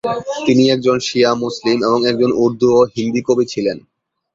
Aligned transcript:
তিনি 0.45 0.63
একজন 0.69 0.97
শিয়া 0.99 1.31
মুসলিম 1.35 1.77
এবং 1.83 1.99
একজন 2.05 2.31
উর্দু 2.43 2.67
ও 2.75 2.81
হিন্দি 2.95 3.21
কবি 3.27 3.45
ছিলেন। 3.45 3.77